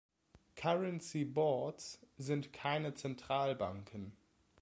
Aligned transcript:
Currency 0.55 1.23
Boards 1.25 1.99
sind 2.17 2.51
keine 2.51 2.95
Zentralbanken. 2.95 4.17